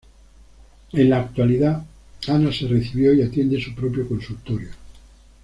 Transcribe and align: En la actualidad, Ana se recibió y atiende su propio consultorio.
En 0.93 1.09
la 1.11 1.19
actualidad, 1.19 1.85
Ana 2.27 2.51
se 2.51 2.67
recibió 2.67 3.13
y 3.13 3.21
atiende 3.21 3.61
su 3.61 3.75
propio 3.75 4.07
consultorio. 4.07 4.69